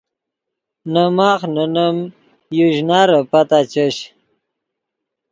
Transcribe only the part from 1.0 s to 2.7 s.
ماخ نے نیم یو